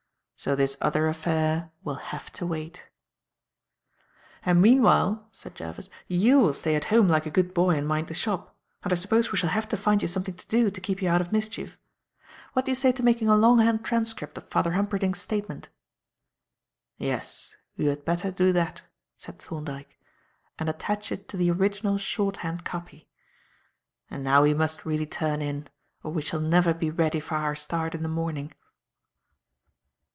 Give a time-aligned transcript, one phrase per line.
[0.43, 2.89] So this other affair will have to wait.
[4.43, 8.07] "And meanwhile," said Jervis, "you will stay at home like a good boy and mind
[8.07, 10.81] the shop; and I suppose we shall have to find you something to do, to
[10.81, 11.77] keep you out of mischief.
[12.53, 15.69] What do you say to making a longhand transcript of Father Humperdinck's statement?"
[16.97, 18.81] "Yes, you had better do that,"
[19.15, 19.99] said Thorndyke;
[20.57, 23.07] "and attach it to the original shorthand copy.
[24.09, 25.67] And now we must really turn in
[26.01, 28.53] or we shall never be ready for our start in the morning."